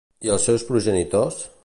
I 0.27 0.31
els 0.35 0.47
seus 0.49 0.65
progenitors? 0.69 1.43